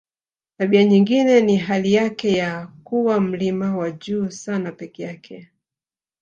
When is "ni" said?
1.41-1.57